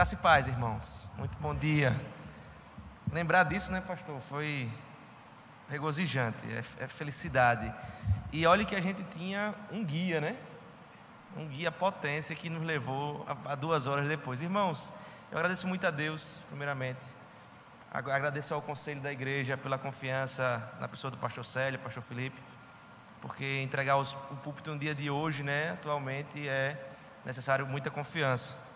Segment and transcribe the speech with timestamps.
[0.00, 1.10] Graça e paz, irmãos.
[1.18, 1.94] Muito bom dia.
[3.12, 4.18] Lembrar disso, né, pastor?
[4.22, 4.66] Foi
[5.68, 7.70] regozijante, é, é felicidade.
[8.32, 10.38] E olhe que a gente tinha um guia, né?
[11.36, 14.40] Um guia potência que nos levou a, a duas horas depois.
[14.40, 14.90] Irmãos,
[15.30, 17.04] eu agradeço muito a Deus, primeiramente.
[17.92, 22.40] Agradeço ao conselho da igreja pela confiança na pessoa do pastor Célio, pastor Felipe,
[23.20, 26.90] porque entregar os, o púlpito no dia de hoje, né, atualmente, é
[27.22, 28.69] necessário muita confiança.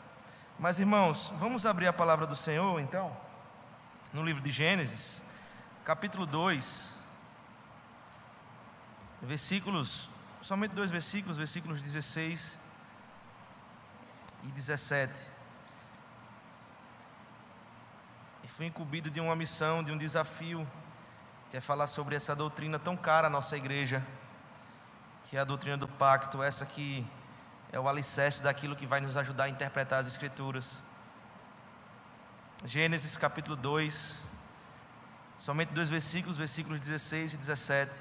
[0.58, 3.14] Mas irmãos, vamos abrir a palavra do Senhor então,
[4.12, 5.20] no livro de Gênesis,
[5.84, 6.94] capítulo 2,
[9.20, 10.08] versículos,
[10.40, 12.56] somente dois versículos, versículos 16
[14.44, 15.12] e 17.
[18.44, 20.66] E fui incumbido de uma missão, de um desafio,
[21.50, 24.06] que é falar sobre essa doutrina tão cara à nossa igreja,
[25.25, 27.05] que é a doutrina do pacto, essa que
[27.75, 30.80] é o alicerce daquilo que vai nos ajudar a interpretar as Escrituras.
[32.64, 34.20] Gênesis capítulo 2,
[35.36, 37.92] somente dois versículos, versículos 16 e 17,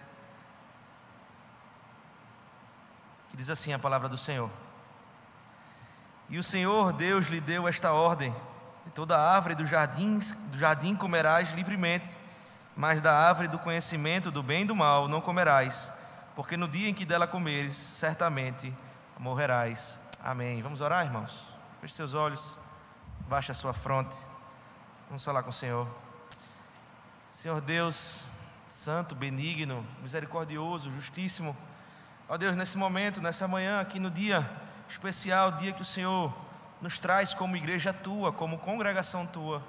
[3.31, 4.51] que diz assim a palavra do Senhor:
[6.29, 8.31] E o Senhor Deus lhe deu esta ordem:
[8.85, 10.19] De toda árvore do jardim,
[10.51, 12.15] do jardim comerás livremente,
[12.77, 15.91] mas da árvore do conhecimento do bem e do mal não comerás,
[16.35, 18.71] porque no dia em que dela comeres, certamente
[19.17, 19.99] morrerás.
[20.23, 20.61] Amém.
[20.61, 21.31] Vamos orar, irmãos?
[21.81, 22.57] Feche seus olhos,
[23.27, 24.15] baixe a sua fronte.
[25.07, 25.87] Vamos falar com o Senhor.
[27.29, 28.23] Senhor Deus,
[28.69, 31.55] santo, benigno, misericordioso, justíssimo.
[32.27, 34.49] Ó Deus, nesse momento, nessa manhã, aqui no dia
[34.89, 36.33] especial, dia que o Senhor
[36.81, 39.63] nos traz como igreja tua, como congregação tua,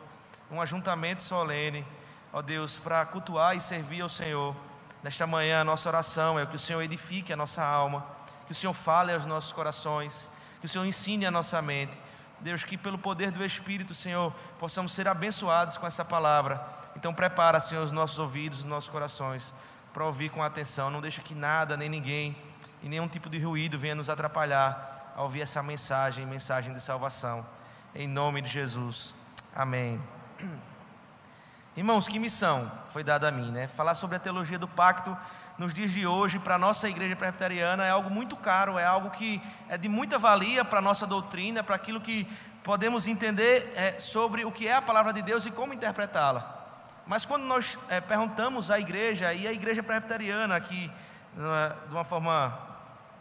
[0.50, 1.86] um ajuntamento solene,
[2.32, 4.54] ó Deus, para cultuar e servir ao Senhor.
[5.02, 8.06] Nesta manhã, a nossa oração é que o Senhor edifique a nossa alma
[8.46, 10.28] que o Senhor fale aos nossos corações,
[10.60, 12.00] que o Senhor ensine a nossa mente.
[12.40, 16.64] Deus, que pelo poder do Espírito, Senhor, possamos ser abençoados com essa palavra.
[16.96, 19.52] Então, prepara, Senhor, os nossos ouvidos, os nossos corações,
[19.92, 20.90] para ouvir com atenção.
[20.90, 22.36] Não deixa que nada, nem ninguém,
[22.82, 27.46] e nenhum tipo de ruído venha nos atrapalhar a ouvir essa mensagem, mensagem de salvação.
[27.94, 29.14] Em nome de Jesus.
[29.54, 30.02] Amém.
[31.76, 33.66] Irmãos, que missão foi dada a mim, né?
[33.68, 35.16] Falar sobre a teologia do pacto
[35.56, 39.10] nos dias de hoje, para a nossa igreja presbiteriana, é algo muito caro, é algo
[39.10, 42.26] que é de muita valia para a nossa doutrina, para aquilo que
[42.62, 46.62] podemos entender é, sobre o que é a palavra de Deus e como interpretá-la.
[47.06, 50.90] Mas quando nós é, perguntamos à igreja, e a igreja presbiteriana aqui,
[51.34, 52.58] de uma forma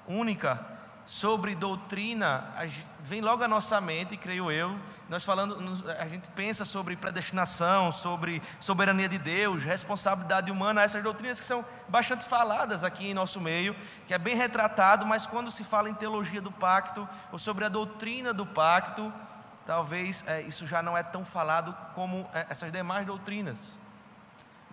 [0.07, 0.59] única,
[1.05, 2.53] sobre doutrina,
[3.01, 4.77] vem logo à nossa mente, creio eu,
[5.09, 5.57] nós falando,
[5.99, 11.65] a gente pensa sobre predestinação, sobre soberania de Deus, responsabilidade humana, essas doutrinas que são
[11.89, 13.75] bastante faladas aqui em nosso meio,
[14.07, 17.69] que é bem retratado, mas quando se fala em teologia do pacto, ou sobre a
[17.69, 19.11] doutrina do pacto,
[19.65, 23.82] talvez é, isso já não é tão falado como é, essas demais doutrinas.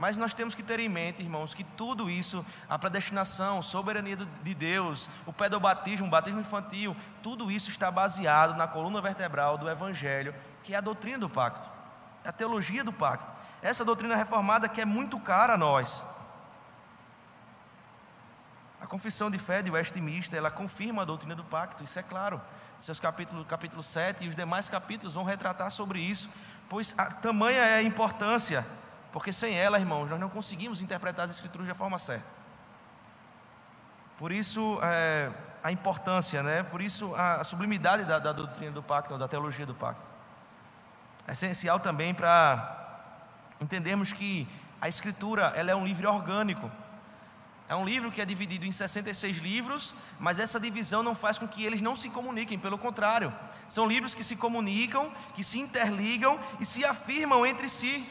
[0.00, 4.55] Mas nós temos que ter em mente, irmãos, que tudo isso, a predestinação, soberania de
[4.55, 10.34] Deus, o pedobatismo, o batismo infantil, tudo isso está baseado na coluna vertebral do Evangelho,
[10.62, 11.71] que é a doutrina do pacto,
[12.25, 13.31] é a teologia do pacto.
[13.60, 16.03] Essa doutrina reformada que é muito cara a nós.
[18.81, 22.41] A confissão de fé de Westminster, ela confirma a doutrina do pacto, isso é claro.
[22.78, 26.31] Seus capítulos, capítulo 7 e os demais capítulos vão retratar sobre isso,
[26.71, 28.65] pois a tamanha é a importância
[29.12, 32.26] porque sem ela, irmãos, nós não conseguimos interpretar as Escrituras da forma certa.
[34.16, 35.31] Por isso, é,
[35.62, 36.62] a importância, né?
[36.62, 40.10] por isso, a, sublimidade da, da doutrina do pacto, da teologia do pacto.
[41.26, 42.78] É essencial também para
[43.60, 44.48] entendermos que
[44.81, 46.71] a Escritura ela é um livro orgânico.
[47.69, 51.47] É um livro que é dividido em 66 livros, mas essa divisão não faz com
[51.47, 53.32] que eles não se comuniquem, pelo contrário,
[53.69, 58.04] são livros que se comunicam, que se interligam e se afirmam entre si.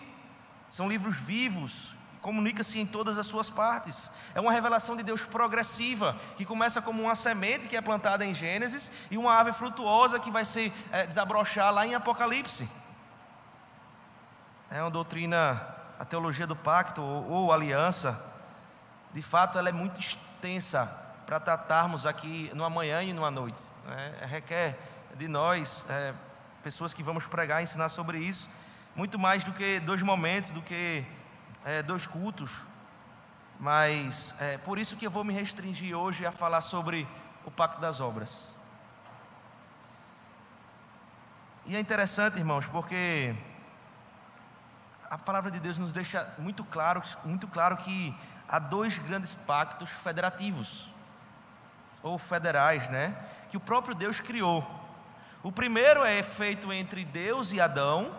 [0.69, 4.11] São livros vivos, comunica-se em todas as suas partes.
[4.35, 8.33] É uma revelação de Deus progressiva, que começa como uma semente que é plantada em
[8.33, 12.69] Gênesis e uma ave frutuosa que vai se é, desabrochar lá em Apocalipse.
[14.69, 18.23] É uma doutrina, a teologia do pacto ou, ou aliança,
[19.13, 20.85] de fato ela é muito extensa
[21.25, 23.61] para tratarmos aqui no amanhã e numa noite.
[23.85, 24.13] Né?
[24.27, 24.77] Requer
[25.15, 26.13] de nós, é,
[26.61, 28.47] pessoas que vamos pregar, ensinar sobre isso,
[28.95, 31.05] muito mais do que dois momentos, do que
[31.65, 32.51] é, dois cultos.
[33.59, 37.07] Mas é por isso que eu vou me restringir hoje a falar sobre
[37.45, 38.57] o Pacto das Obras.
[41.65, 43.35] E é interessante, irmãos, porque
[45.09, 48.15] a palavra de Deus nos deixa muito claro, muito claro que
[48.47, 50.87] há dois grandes pactos federativos
[52.01, 53.15] ou federais, né?
[53.49, 54.67] Que o próprio Deus criou.
[55.43, 58.15] O primeiro é feito entre Deus e Adão,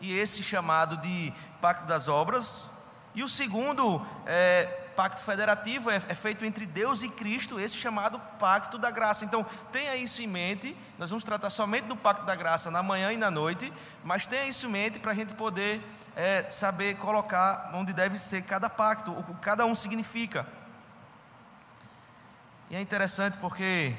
[0.00, 2.66] e esse chamado de pacto das obras.
[3.14, 8.18] E o segundo é, pacto federativo é, é, feito entre Deus e Cristo, esse chamado
[8.38, 9.24] pacto da graça.
[9.24, 10.76] Então, tenha isso em mente.
[10.98, 14.46] Nós vamos tratar somente do pacto da graça na manhã e na noite, mas tenha
[14.46, 15.80] isso em mente para a gente poder
[16.16, 20.46] é, saber colocar onde deve ser cada pacto, o que cada um significa.
[22.70, 23.94] E é interessante porque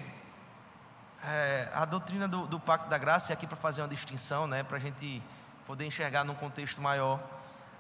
[1.24, 4.64] é, a doutrina do, do, pacto da graça, e aqui para fazer uma distinção, né,
[4.64, 5.22] para a gente
[5.66, 7.20] poder enxergar num contexto maior,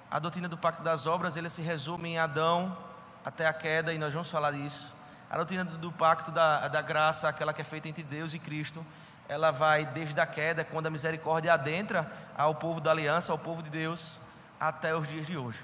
[0.10, 2.78] a doutrina do pacto das obras, ele se resume em Adão
[3.24, 4.94] até a queda, e nós vamos falar disso.
[5.30, 8.86] A doutrina do, pacto da, da graça, aquela que é feita entre Deus e Cristo,
[9.28, 13.64] ela vai desde a queda, quando a misericórdia adentra ao povo da aliança, ao povo
[13.64, 14.18] de Deus,
[14.60, 15.60] até os dias de hoje.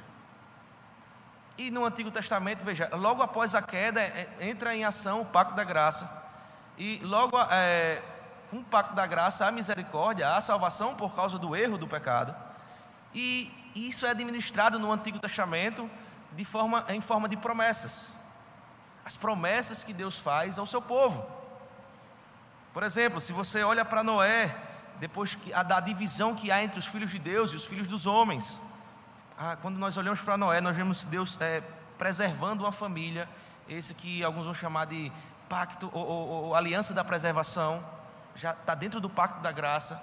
[1.57, 5.53] E no Antigo Testamento, veja, logo após a queda, é, entra em ação o pacto
[5.53, 6.09] da graça
[6.77, 8.01] e logo, é,
[8.51, 12.35] um pacto da graça, a misericórdia, a salvação por causa do erro do pecado.
[13.13, 15.89] E isso é administrado no Antigo Testamento
[16.33, 18.07] de forma, em forma de promessas.
[19.05, 21.25] As promessas que Deus faz ao seu povo.
[22.73, 24.55] Por exemplo, se você olha para Noé,
[24.99, 27.87] depois que, a, da divisão que há entre os filhos de Deus e os filhos
[27.87, 28.61] dos homens.
[29.37, 31.61] Ah, quando nós olhamos para Noé, nós vemos Deus é,
[31.97, 33.27] preservando uma família,
[33.67, 35.11] esse que alguns vão chamar de
[35.49, 37.83] pacto, ou, ou, ou aliança da preservação,
[38.35, 40.01] já está dentro do pacto da graça.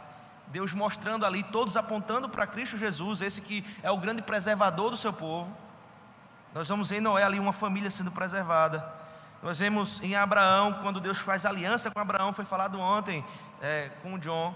[0.48, 4.96] Deus mostrando ali, todos apontando para Cristo Jesus, esse que é o grande preservador do
[4.96, 5.54] seu povo.
[6.54, 8.84] Nós vamos em Noé ali uma família sendo preservada.
[9.42, 13.24] Nós vemos em Abraão, quando Deus faz aliança com Abraão, foi falado ontem
[13.60, 14.54] é, com John.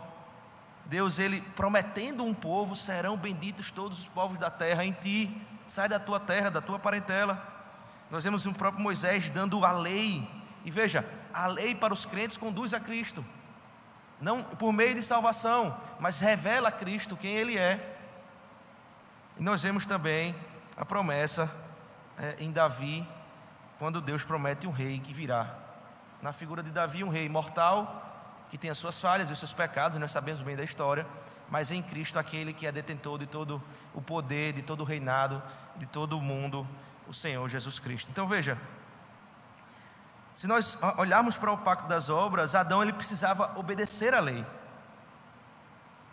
[0.86, 5.30] Deus, ele prometendo um povo, serão benditos todos os povos da terra em ti.
[5.66, 7.40] Sai da tua terra, da tua parentela.
[8.10, 10.28] Nós vemos o próprio Moisés dando a lei
[10.64, 13.24] e veja, a lei para os crentes conduz a Cristo,
[14.22, 17.98] não por meio de salvação, mas revela a Cristo quem Ele é.
[19.36, 20.34] E nós vemos também
[20.76, 21.52] a promessa
[22.16, 23.06] é, em Davi,
[23.78, 25.58] quando Deus promete um rei que virá.
[26.22, 29.52] Na figura de Davi, um rei mortal, que tem as suas falhas e os seus
[29.52, 31.04] pecados, nós sabemos bem da história,
[31.50, 33.60] mas em Cristo aquele que é detentor de todo
[33.92, 35.42] o poder, de todo o reinado,
[35.76, 36.66] de todo o mundo,
[37.08, 38.08] o Senhor Jesus Cristo.
[38.10, 38.56] Então veja,
[40.34, 44.44] se nós olharmos para o pacto das obras, Adão ele precisava obedecer à lei.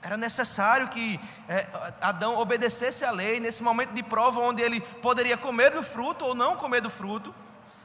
[0.02, 1.68] Era necessário que é,
[2.02, 6.36] Adão obedecesse à lei nesse momento de prova, onde ele poderia comer do fruto ou
[6.36, 7.34] não comer do fruto.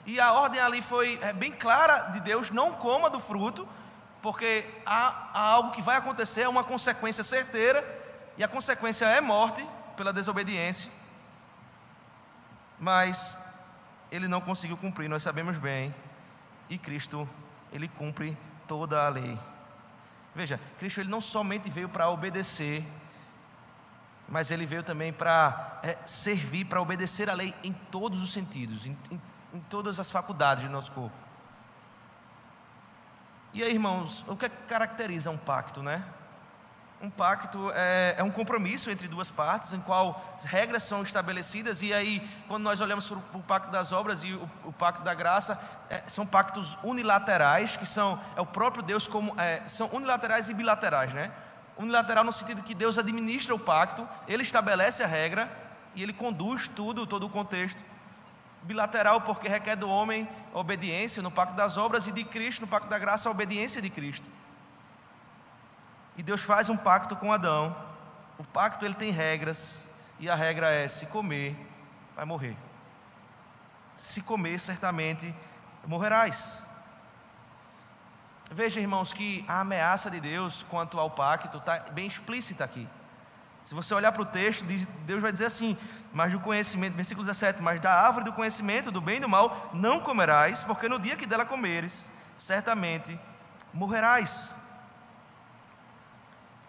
[0.06, 3.66] E a ordem ali foi é, bem clara de Deus: não coma do fruto,
[4.22, 7.84] porque há, há algo que vai acontecer, é uma consequência certeira,
[8.36, 9.66] e a consequência é morte
[9.96, 10.90] pela desobediência.
[12.78, 13.38] Mas
[14.10, 15.94] ele não conseguiu cumprir, nós sabemos bem
[16.68, 17.28] e Cristo,
[17.72, 19.38] ele cumpre toda a lei.
[20.34, 22.84] Veja, Cristo ele não somente veio para obedecer,
[24.28, 28.86] mas ele veio também para é, servir, para obedecer a lei em todos os sentidos,
[28.86, 29.20] em, em,
[29.52, 31.16] em todas as faculdades do nosso corpo.
[33.52, 36.04] E aí, irmãos, o que caracteriza um pacto, né?
[37.04, 41.92] Um pacto é, é, um compromisso entre duas partes, em qual regras são estabelecidas, e
[41.92, 45.60] aí, quando nós olhamos para o, pacto das obras e o, o pacto da graça,
[45.90, 50.54] é, são pactos unilaterais, que são, é o próprio Deus como, é, são unilaterais e
[50.54, 51.30] bilaterais, né?
[51.76, 55.46] Unilateral no sentido que Deus administra o pacto, ele estabelece a regra
[55.94, 57.84] e ele conduz tudo, todo o contexto.
[58.62, 62.88] Bilateral porque requer do homem obediência no pacto das obras e de Cristo, no pacto
[62.88, 64.30] da graça, a obediência de Cristo.
[66.16, 67.76] E Deus faz um pacto com Adão.
[68.38, 69.86] O pacto ele tem regras,
[70.18, 71.56] e a regra é: se comer,
[72.14, 72.56] vai morrer.
[73.96, 75.34] Se comer, certamente
[75.86, 76.62] morrerás.
[78.50, 82.86] Veja, irmãos, que a ameaça de Deus quanto ao pacto está bem explícita aqui.
[83.64, 84.64] Se você olhar para o texto,
[85.06, 85.76] Deus vai dizer assim:
[86.12, 89.70] Mas do conhecimento, versículo 17: Mas da árvore do conhecimento do bem e do mal
[89.72, 93.18] não comerás, porque no dia que dela comeres, certamente
[93.72, 94.54] morrerás.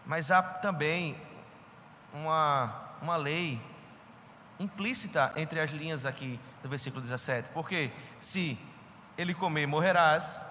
[0.05, 1.19] Mas há também
[2.13, 3.61] uma, uma lei
[4.59, 7.49] implícita entre as linhas aqui do versículo 17.
[7.49, 8.57] Porque se
[9.17, 10.43] ele comer, morrerás.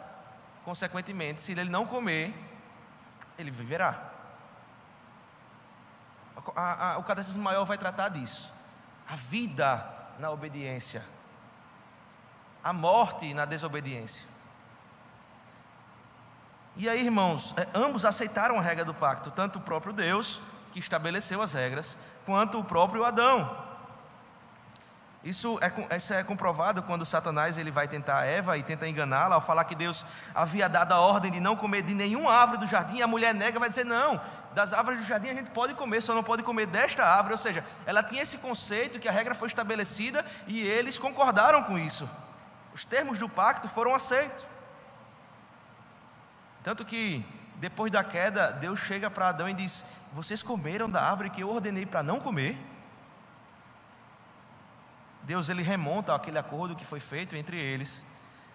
[0.64, 2.34] Consequentemente, se ele não comer,
[3.38, 4.10] ele viverá.
[6.56, 8.52] A, a, o catecismo maior vai tratar disso.
[9.06, 9.86] A vida
[10.18, 11.04] na obediência,
[12.62, 14.33] a morte na desobediência.
[16.76, 20.40] E aí, irmãos, é, ambos aceitaram a regra do pacto, tanto o próprio Deus,
[20.72, 23.64] que estabeleceu as regras, quanto o próprio Adão.
[25.24, 29.40] Isso é, isso é comprovado quando Satanás ele vai tentar Eva e tenta enganá-la ao
[29.40, 30.04] falar que Deus
[30.34, 33.00] havia dado a ordem de não comer de nenhuma árvore do jardim.
[33.00, 34.20] A mulher nega, vai dizer: Não,
[34.52, 37.32] das árvores do jardim a gente pode comer, só não pode comer desta árvore.
[37.32, 41.78] Ou seja, ela tinha esse conceito que a regra foi estabelecida e eles concordaram com
[41.78, 42.06] isso.
[42.74, 44.44] Os termos do pacto foram aceitos.
[46.64, 47.24] Tanto que
[47.56, 51.50] depois da queda, Deus chega para Adão e diz: Vocês comeram da árvore que eu
[51.50, 52.58] ordenei para não comer?
[55.22, 58.04] Deus ele remonta aquele acordo que foi feito entre eles,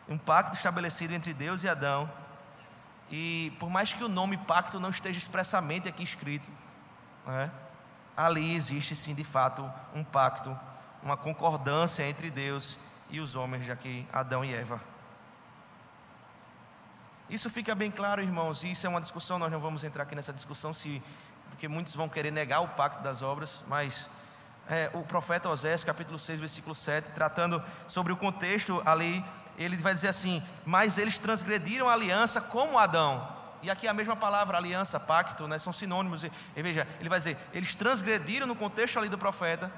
[0.08, 2.12] um pacto estabelecido entre Deus e Adão.
[3.12, 6.50] E por mais que o nome pacto não esteja expressamente aqui escrito,
[7.25, 7.51] né,
[8.18, 10.58] ali existe sim de fato um pacto,
[11.01, 12.75] uma concordância entre Deus
[13.10, 14.82] e os homens, já que Adão e Eva.
[17.29, 20.15] Isso fica bem claro, irmãos, e isso é uma discussão, nós não vamos entrar aqui
[20.15, 21.01] nessa discussão, se,
[21.50, 24.09] porque muitos vão querer negar o pacto das obras, mas
[24.67, 29.24] é, o profeta Osés, capítulo 6, versículo 7, tratando sobre o contexto ali,
[29.59, 33.38] ele vai dizer assim: Mas eles transgrediram a aliança como Adão.
[33.62, 36.24] E aqui a mesma palavra, aliança, pacto, né, são sinônimos.
[36.24, 39.71] E veja, ele vai dizer: Eles transgrediram no contexto ali do profeta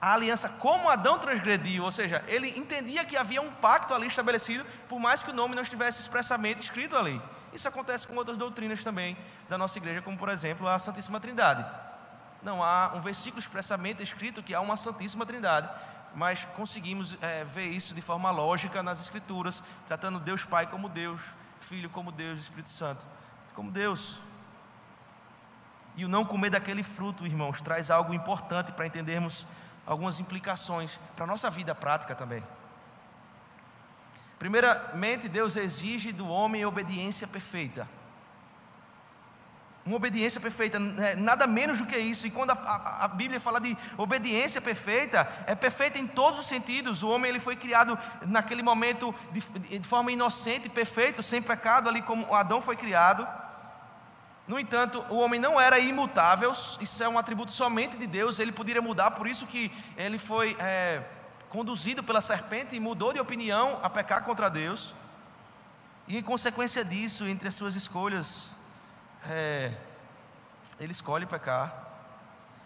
[0.00, 4.64] a aliança como Adão transgrediu, ou seja, ele entendia que havia um pacto ali estabelecido,
[4.88, 7.20] por mais que o nome não estivesse expressamente escrito ali.
[7.52, 9.16] Isso acontece com outras doutrinas também
[9.48, 11.64] da nossa igreja, como por exemplo a Santíssima Trindade
[12.42, 15.68] não há um versículo expressamente escrito que há uma Santíssima Trindade,
[16.14, 21.20] mas conseguimos é, ver isso de forma lógica nas Escrituras, tratando Deus Pai como Deus,
[21.60, 23.06] Filho como Deus, Espírito Santo
[23.54, 24.20] como Deus.
[25.96, 29.46] E o não comer daquele fruto, irmãos, traz algo importante para entendermos
[29.88, 32.44] algumas implicações para a nossa vida prática também.
[34.38, 37.88] Primeiramente, Deus exige do homem obediência perfeita
[39.88, 42.26] uma obediência perfeita, né, nada menos do que isso.
[42.26, 46.46] E quando a, a, a, Bíblia fala de obediência perfeita, é perfeita em todos os
[46.46, 47.02] sentidos.
[47.02, 49.40] O homem ele foi criado naquele momento de,
[49.78, 53.26] de forma inocente, perfeito, sem pecado, ali como Adão foi criado.
[54.48, 58.50] No entanto, o homem não era imutável, isso é um atributo somente de Deus, ele
[58.50, 61.02] poderia mudar, por isso que ele foi é,
[61.50, 64.94] conduzido pela serpente e mudou de opinião a pecar contra Deus.
[66.06, 68.48] E em consequência disso, entre as suas escolhas,
[69.28, 69.74] é,
[70.80, 71.86] ele escolhe pecar.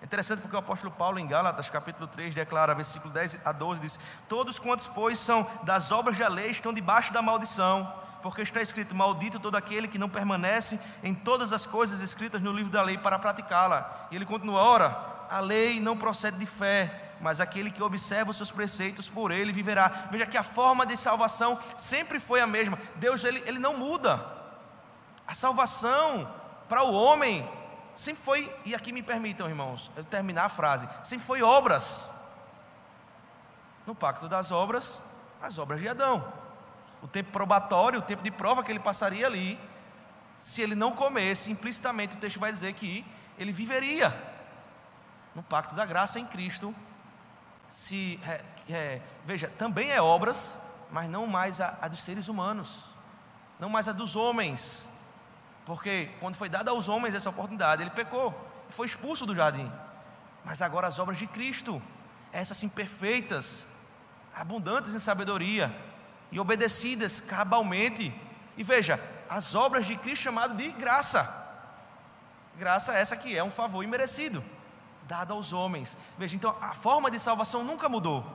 [0.00, 3.80] É interessante porque o apóstolo Paulo, em Gálatas, capítulo 3, declara, versículo 10 a 12,
[3.80, 8.60] diz: Todos quantos, pois, são das obras da lei, estão debaixo da maldição, porque está
[8.62, 12.82] escrito: Maldito todo aquele que não permanece em todas as coisas escritas no livro da
[12.82, 14.08] lei para praticá-la.
[14.10, 18.36] E ele continua: Ora, a lei não procede de fé, mas aquele que observa os
[18.36, 20.08] seus preceitos, por ele viverá.
[20.10, 22.78] Veja que a forma de salvação sempre foi a mesma.
[22.96, 24.24] Deus, ele, ele não muda.
[25.26, 26.28] A salvação
[26.68, 27.48] para o homem
[27.94, 32.10] sempre foi, e aqui me permitam, irmãos, eu terminar a frase, sempre foi obras.
[33.86, 34.98] No pacto das obras,
[35.40, 36.41] as obras de Adão.
[37.02, 39.58] O tempo probatório, o tempo de prova que ele passaria ali,
[40.38, 43.04] se ele não comesse, implicitamente o texto vai dizer que
[43.38, 44.16] ele viveria.
[45.34, 46.74] No pacto da graça em Cristo,
[47.68, 50.56] se é, é, veja, também é obras,
[50.90, 52.90] mas não mais a, a dos seres humanos,
[53.58, 54.86] não mais a dos homens,
[55.64, 58.34] porque quando foi dada aos homens essa oportunidade, ele pecou
[58.72, 59.70] foi expulso do jardim.
[60.44, 61.80] Mas agora as obras de Cristo,
[62.32, 63.66] essas sim perfeitas,
[64.34, 65.74] abundantes em sabedoria
[66.32, 68.12] e obedecidas cabalmente.
[68.56, 68.98] E veja,
[69.28, 71.40] as obras de Cristo chamado de graça.
[72.58, 74.42] Graça essa que é um favor imerecido,
[75.04, 75.96] dado aos homens.
[76.18, 78.26] Veja, então a forma de salvação nunca mudou.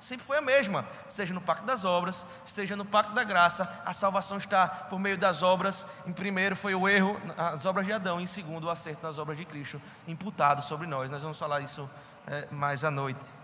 [0.00, 3.92] Sempre foi a mesma, seja no pacto das obras, seja no pacto da graça, a
[3.92, 5.84] salvação está por meio das obras.
[6.06, 9.36] Em primeiro foi o erro, as obras de Adão, em segundo o acerto nas obras
[9.36, 11.10] de Cristo, imputado sobre nós.
[11.10, 11.90] Nós vamos falar isso
[12.28, 13.37] é, mais à noite.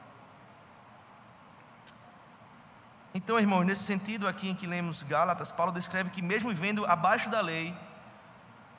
[3.14, 7.30] Então, irmãos, nesse sentido aqui em que lemos Gálatas, Paulo descreve que mesmo vivendo abaixo
[7.30, 7.74] da lei,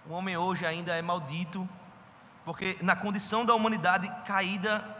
[0.05, 1.67] o homem hoje ainda é maldito,
[2.43, 4.95] porque na condição da humanidade caída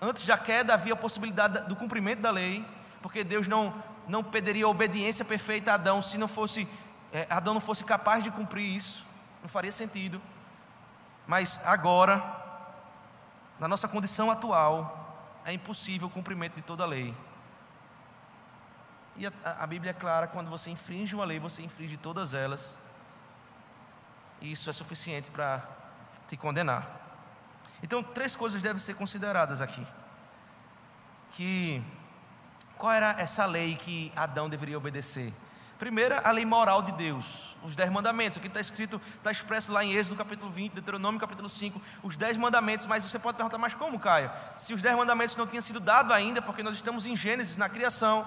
[0.00, 2.64] Antes da queda havia a possibilidade do cumprimento da lei,
[3.00, 3.74] porque Deus não,
[4.06, 6.68] não pediria obediência perfeita a Adão se não fosse,
[7.12, 9.06] é, Adão não fosse capaz de cumprir isso,
[9.40, 10.20] não faria sentido.
[11.26, 12.22] Mas agora,
[13.58, 17.14] na nossa condição atual, é impossível o cumprimento de toda a lei.
[19.16, 22.76] E a, a Bíblia é clara: quando você infringe uma lei, você infringe todas elas.
[24.40, 25.62] E isso é suficiente para
[26.28, 27.06] te condenar.
[27.82, 29.86] Então, três coisas devem ser consideradas aqui.
[31.32, 31.82] Que
[32.76, 35.32] qual era essa lei que Adão deveria obedecer?
[35.78, 37.56] Primeira, a lei moral de Deus.
[37.62, 38.38] os dez mandamentos.
[38.38, 42.36] Aqui está escrito, está expresso lá em Êxodo capítulo 20, Deuteronômio capítulo 5, os dez
[42.36, 42.86] mandamentos.
[42.86, 44.30] Mas você pode perguntar, mas como, Caio?
[44.56, 47.68] Se os dez mandamentos não tinham sido dados ainda, porque nós estamos em Gênesis, na
[47.68, 48.26] criação.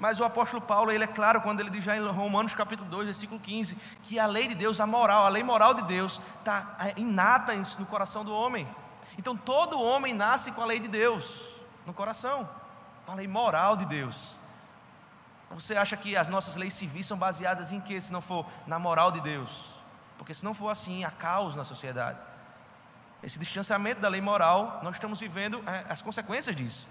[0.00, 3.04] Mas o apóstolo Paulo, ele é claro quando ele diz já em Romanos capítulo 2,
[3.04, 6.74] versículo 15, que a lei de Deus, a moral, a lei moral de Deus está
[6.80, 8.66] é, inata no coração do homem.
[9.18, 11.50] Então todo homem nasce com a lei de Deus
[11.84, 12.48] no coração,
[13.04, 14.36] com a lei moral de Deus.
[15.50, 18.78] Você acha que as nossas leis civis são baseadas em quê, se não for na
[18.78, 19.66] moral de Deus?
[20.16, 22.18] Porque se não for assim, há caos na sociedade.
[23.22, 26.88] Esse distanciamento da lei moral, nós estamos vivendo é, as consequências disso.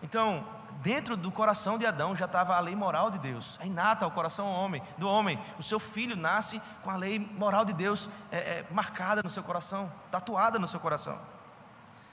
[0.00, 0.46] Então,
[0.82, 4.10] dentro do coração de Adão já estava a lei moral de Deus, é inata ao
[4.10, 5.38] coração do homem, do homem.
[5.58, 9.42] O seu filho nasce com a lei moral de Deus é, é, marcada no seu
[9.42, 11.18] coração, tatuada no seu coração.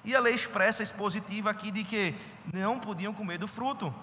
[0.04, 2.16] E a lei expressa expositiva aqui de que
[2.54, 3.94] não podiam comer do fruto.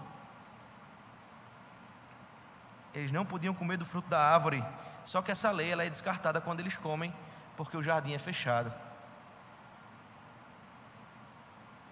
[2.95, 4.65] Eles não podiam comer do fruto da árvore.
[5.05, 7.15] Só que essa lei ela é descartada quando eles comem,
[7.57, 8.73] porque o jardim é fechado.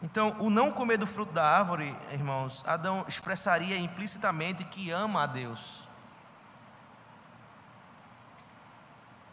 [0.03, 5.27] Então, o não comer do fruto da árvore, irmãos, Adão expressaria implicitamente que ama a
[5.27, 5.89] Deus.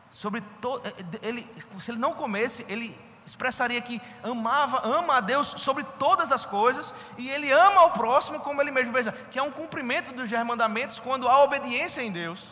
[0.09, 1.47] Sobre to, eh, ele,
[1.79, 6.95] se ele não comesse, ele expressaria que amava, ama a Deus sobre todas as coisas
[7.17, 10.99] e ele ama ao próximo como ele mesmo veja, que é um cumprimento dos mandamentos
[10.99, 12.47] quando há obediência em Deus.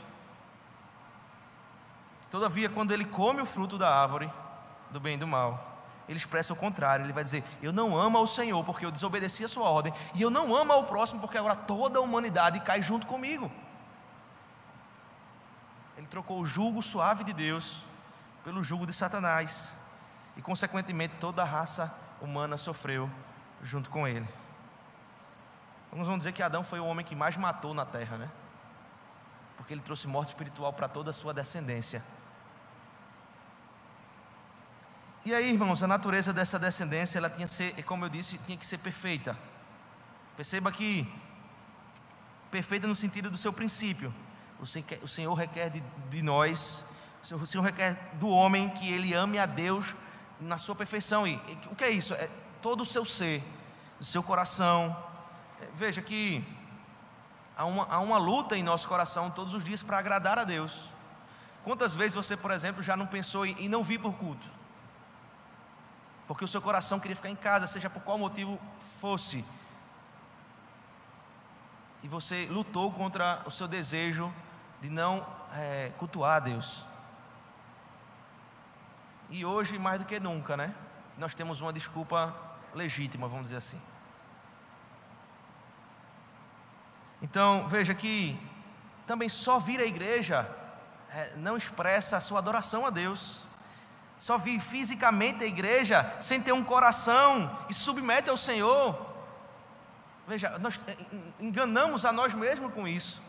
[2.29, 4.29] Todavia, quando ele come o fruto da árvore
[4.89, 5.72] do bem e do mal,
[6.07, 9.43] ele expressa o contrário, ele vai dizer: Eu não amo ao Senhor porque eu desobedeci
[9.43, 12.81] a sua ordem, e eu não amo ao próximo porque agora toda a humanidade cai
[12.81, 13.51] junto comigo.
[15.97, 17.81] Ele trocou o jugo suave de Deus
[18.43, 19.73] pelo jugo de Satanás,
[20.35, 23.09] e consequentemente toda a raça humana sofreu
[23.61, 24.27] junto com ele.
[25.91, 28.29] Alguns vão dizer que Adão foi o homem que mais matou na terra, né?
[29.55, 32.03] Porque ele trouxe morte espiritual para toda a sua descendência.
[35.25, 38.57] E aí, irmãos, a natureza dessa descendência, ela tinha que ser, como eu disse, tinha
[38.57, 39.37] que ser perfeita.
[40.35, 41.07] Perceba que
[42.51, 44.13] perfeita no sentido do seu princípio.
[44.59, 46.85] O Senhor requer de, de nós,
[47.31, 49.95] o Senhor requer do homem que ele ame a Deus
[50.41, 51.25] na sua perfeição.
[51.25, 52.13] E, e o que é isso?
[52.15, 52.29] É
[52.61, 53.41] todo o seu ser,
[54.01, 54.93] o seu coração.
[55.61, 56.45] É, veja que
[57.55, 60.81] há uma, há uma luta em nosso coração todos os dias para agradar a Deus.
[61.63, 64.62] Quantas vezes você, por exemplo, já não pensou em, em não vir por culto?
[66.33, 68.59] Porque o seu coração queria ficar em casa, seja por qual motivo
[68.99, 69.45] fosse.
[72.01, 74.33] E você lutou contra o seu desejo
[74.81, 76.87] de não é, cultuar a Deus.
[79.29, 80.73] E hoje, mais do que nunca, né?
[81.19, 82.35] Nós temos uma desculpa
[82.73, 83.79] legítima, vamos dizer assim.
[87.21, 88.39] Então, veja que
[89.05, 90.49] também só vir à igreja
[91.11, 93.45] é, não expressa a sua adoração a Deus
[94.23, 98.97] só vive fisicamente a igreja sem ter um coração que submete ao Senhor.
[100.25, 100.95] Veja, nós eh,
[101.41, 103.21] enganamos a nós mesmos com isso.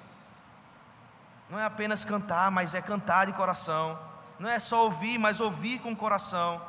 [1.51, 3.99] Não é apenas cantar, mas é cantar de coração.
[4.39, 6.65] Não é só ouvir, mas ouvir com coração.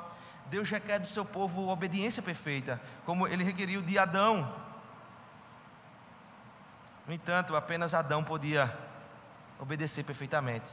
[0.47, 4.51] Deus requer do seu povo obediência perfeita, como ele requeriu de Adão.
[7.05, 8.75] No entanto, apenas Adão podia
[9.59, 10.71] obedecer perfeitamente.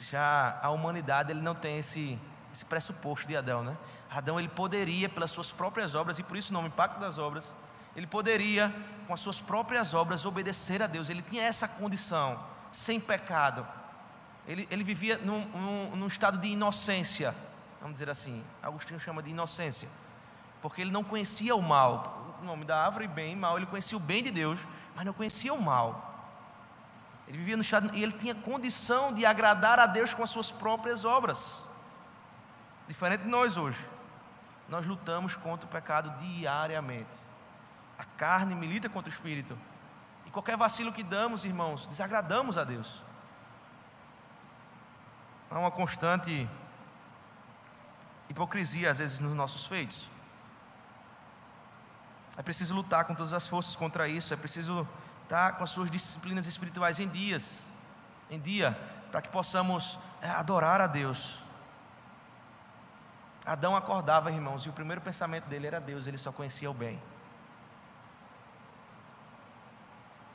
[0.00, 2.18] Já a humanidade ele não tem esse,
[2.52, 3.76] esse pressuposto de Adão, né?
[4.10, 7.52] Adão ele poderia pelas suas próprias obras e por isso o nome Pacto das Obras,
[7.94, 8.74] ele poderia
[9.06, 11.08] com as suas próprias obras obedecer a Deus.
[11.08, 12.38] Ele tinha essa condição
[12.70, 13.66] sem pecado.
[14.46, 17.34] Ele, ele vivia num, num, num estado de inocência,
[17.80, 18.44] vamos dizer assim.
[18.62, 19.88] Agostinho chama de inocência,
[20.60, 22.36] porque ele não conhecia o mal.
[22.40, 23.56] O nome da árvore bem e mal.
[23.56, 24.60] Ele conhecia o bem de Deus,
[24.94, 26.05] mas não conhecia o mal.
[27.26, 30.50] Ele vivia no estado e ele tinha condição de agradar a Deus com as suas
[30.50, 31.62] próprias obras.
[32.86, 33.84] Diferente de nós hoje.
[34.68, 37.16] Nós lutamos contra o pecado diariamente.
[37.98, 39.58] A carne milita contra o espírito.
[40.24, 43.02] E qualquer vacilo que damos, irmãos, desagradamos a Deus.
[45.50, 46.48] Há uma constante
[48.28, 50.08] hipocrisia às vezes nos nossos feitos.
[52.36, 54.86] É preciso lutar com todas as forças contra isso, é preciso
[55.28, 57.62] tá, com as suas disciplinas espirituais em dias,
[58.30, 58.78] em dia,
[59.10, 61.38] para que possamos é, adorar a Deus.
[63.44, 67.00] Adão acordava, irmãos, e o primeiro pensamento dele era Deus, ele só conhecia o bem.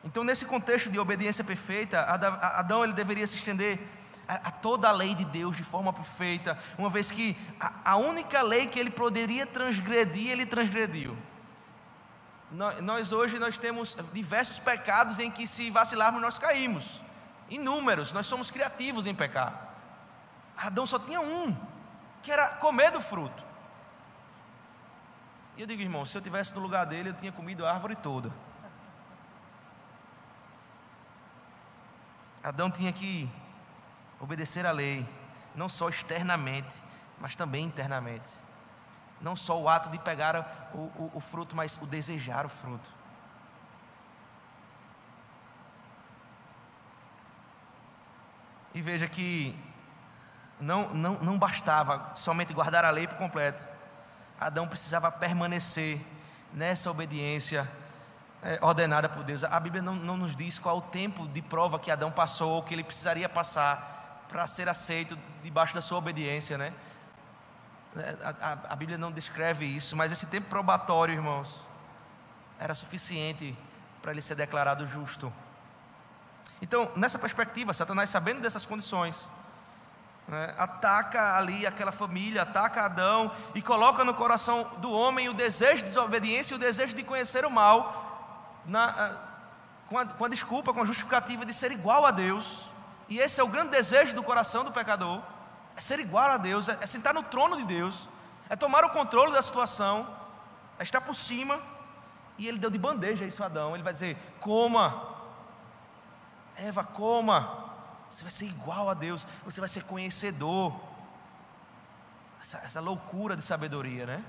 [0.03, 3.79] Então, nesse contexto de obediência perfeita, Adão ele deveria se estender
[4.27, 7.95] a, a toda a lei de Deus de forma perfeita, uma vez que a, a
[7.97, 11.15] única lei que ele poderia transgredir, ele transgrediu.
[12.51, 17.01] Nós hoje nós temos diversos pecados em que se vacilarmos nós caímos.
[17.49, 19.69] Inúmeros, nós somos criativos em pecar.
[20.57, 21.55] Adão só tinha um,
[22.21, 23.43] que era comer do fruto.
[25.55, 27.95] E eu digo, irmão, se eu tivesse no lugar dele, eu tinha comido a árvore
[27.95, 28.31] toda.
[32.43, 33.29] Adão tinha que
[34.19, 35.07] obedecer à lei,
[35.55, 36.75] não só externamente,
[37.19, 38.29] mas também internamente.
[39.21, 42.91] Não só o ato de pegar o, o, o fruto, mas o desejar o fruto.
[48.73, 49.57] E veja que
[50.59, 53.67] não, não, não bastava somente guardar a lei por completo.
[54.39, 55.99] Adão precisava permanecer
[56.53, 57.69] nessa obediência
[58.41, 59.43] é, ordenada por Deus.
[59.43, 62.63] A Bíblia não, não nos diz qual o tempo de prova que Adão passou, ou
[62.63, 66.73] que ele precisaria passar para ser aceito debaixo da sua obediência, né?
[67.97, 71.53] É, a, a, a, Bíblia não descreve isso, mas esse tempo probatório, irmãos,
[72.59, 73.57] era suficiente
[74.01, 75.31] para ele ser declarado justo.
[76.61, 79.27] Então, nessa perspectiva, Satanás, sabendo dessas condições,
[80.27, 85.83] né, ataca ali aquela família, ataca Adão e coloca no coração do homem o desejo
[85.83, 89.17] de desobediência e o desejo de conhecer o mal, na,
[89.89, 92.61] com, a, com a desculpa, com a justificativa de ser igual a Deus.
[93.09, 95.21] E esse é o grande desejo do coração do pecador:
[95.75, 98.07] é ser igual a Deus, é, é sentar no trono de Deus,
[98.49, 100.07] é tomar o controle da situação,
[100.77, 101.59] é estar por cima.
[102.37, 103.73] E ele deu de bandeja isso a Adão.
[103.73, 105.11] Ele vai dizer: coma,
[106.55, 107.69] Eva, coma.
[108.09, 110.73] Você vai ser igual a Deus, você vai ser conhecedor.
[112.41, 114.23] Essa, essa loucura de sabedoria, né?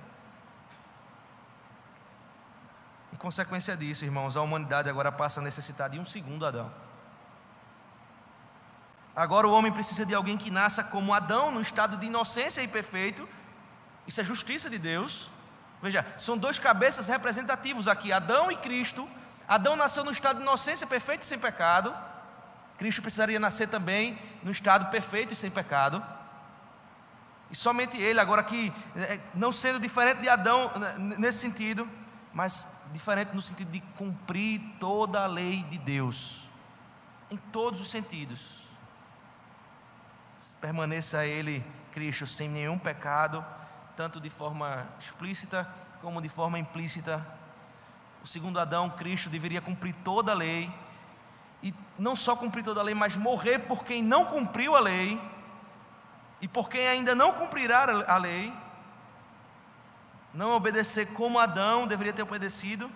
[3.12, 6.70] Em consequência disso, irmãos, a humanidade agora passa a necessitar de um segundo Adão.
[9.14, 12.68] Agora o homem precisa de alguém que nasça como Adão, no estado de inocência e
[12.68, 13.28] perfeito.
[14.06, 15.30] Isso é justiça de Deus.
[15.82, 19.08] Veja, são dois cabeças representativos aqui, Adão e Cristo.
[19.46, 21.94] Adão nasceu no estado de inocência perfeito e sem pecado.
[22.78, 26.02] Cristo precisaria nascer também no estado perfeito e sem pecado.
[27.50, 31.86] E somente Ele, agora que, é, não sendo diferente de Adão né, nesse sentido,
[32.32, 36.48] mas diferente no sentido de cumprir toda a lei de Deus,
[37.30, 38.61] em todos os sentidos.
[40.62, 43.44] Permaneça Ele, Cristo, sem nenhum pecado,
[43.96, 45.68] tanto de forma explícita
[46.00, 47.20] como de forma implícita.
[48.22, 50.72] O segundo Adão, Cristo, deveria cumprir toda a lei
[51.64, 55.20] e não só cumprir toda a lei, mas morrer por quem não cumpriu a lei
[56.40, 58.54] e por quem ainda não cumprirá a lei,
[60.32, 62.88] não obedecer como Adão deveria ter obedecido,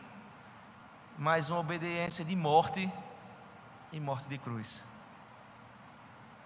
[1.18, 2.88] mas uma obediência de morte
[3.90, 4.84] e morte de cruz.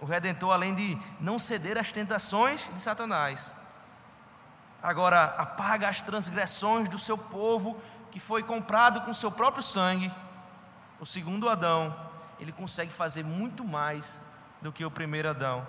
[0.00, 3.54] O Redentor, além de não ceder às tentações de Satanás,
[4.82, 10.10] agora apaga as transgressões do seu povo que foi comprado com seu próprio sangue,
[10.98, 11.94] o segundo Adão,
[12.38, 14.20] ele consegue fazer muito mais
[14.60, 15.66] do que o primeiro Adão.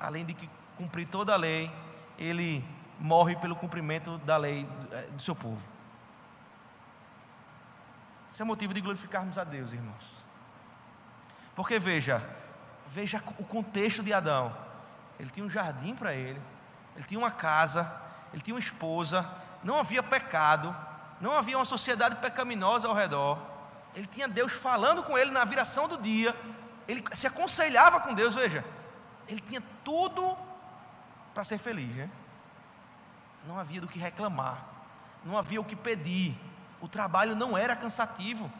[0.00, 0.34] Além de
[0.76, 1.72] cumprir toda a lei,
[2.18, 2.64] ele
[2.98, 5.62] morre pelo cumprimento da lei eh, do seu povo.
[8.32, 10.04] Isso é motivo de glorificarmos a Deus, irmãos.
[11.54, 12.20] Porque veja,
[12.86, 14.54] veja o contexto de Adão.
[15.18, 16.40] Ele tinha um jardim para ele,
[16.96, 19.28] ele tinha uma casa, ele tinha uma esposa,
[19.62, 20.74] não havia pecado,
[21.20, 23.54] não havia uma sociedade pecaminosa ao redor
[23.94, 26.34] ele tinha Deus falando com ele na viração do dia,
[26.86, 28.64] ele se aconselhava com Deus, veja,
[29.28, 30.36] ele tinha tudo
[31.32, 32.10] para ser feliz, né?
[33.46, 34.64] Não havia do que reclamar,
[35.24, 36.36] não havia o que pedir,
[36.80, 38.50] o trabalho não era cansativo,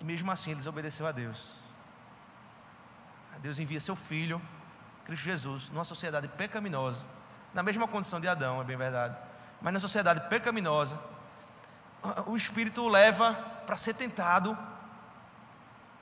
[0.00, 1.52] e mesmo assim ele desobedeceu a Deus.
[3.38, 4.40] Deus envia seu filho,
[5.04, 7.02] Cristo Jesus, numa sociedade pecaminosa,
[7.54, 9.16] na mesma condição de Adão, é bem verdade,
[9.60, 10.98] mas na sociedade pecaminosa,
[12.26, 13.34] o Espírito o leva
[13.66, 14.56] para ser tentado,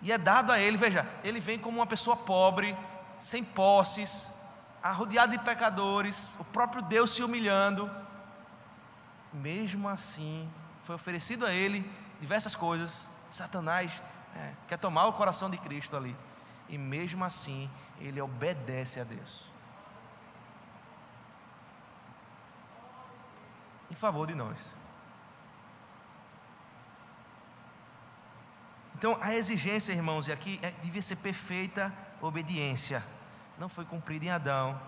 [0.02, 2.76] e é dado a ele, veja, ele vem como uma pessoa pobre,
[3.18, 4.30] sem posses,
[4.92, 7.90] rodeado de pecadores, o próprio Deus se humilhando.
[9.32, 10.48] Mesmo assim,
[10.82, 13.08] foi oferecido a ele diversas coisas.
[13.30, 14.00] Satanás
[14.34, 16.16] é, quer tomar o coração de Cristo ali,
[16.68, 19.46] e mesmo assim, ele obedece a Deus.
[23.90, 24.76] Em favor de nós.
[28.94, 33.04] Então, a exigência, irmãos, e aqui é, devia ser perfeita obediência.
[33.58, 34.80] Não foi cumprida em Adão.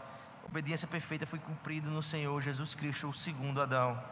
[0.46, 4.02] obediência perfeita foi cumprida no Senhor Jesus Cristo, o segundo Adão.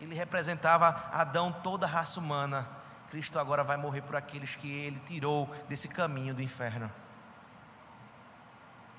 [0.00, 2.68] Ele representava Adão, toda a raça humana.
[3.10, 6.90] Cristo agora vai morrer por aqueles que ele tirou desse caminho do inferno.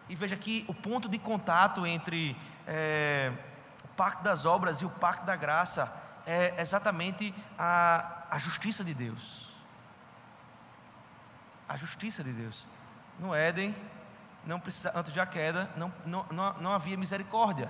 [0.10, 3.32] E veja que o ponto de contato entre é,
[3.84, 5.92] o pacto das obras e o pacto da graça
[6.26, 9.48] é exatamente a, a justiça de Deus.
[11.68, 12.68] A justiça de Deus.
[13.20, 13.76] No Éden,
[14.44, 17.70] não precisa, antes da queda, não, não, não, não havia misericórdia.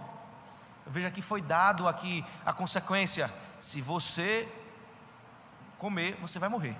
[0.88, 4.48] Veja que foi dado aqui a consequência: se você
[5.80, 6.76] comer, você vai morrer.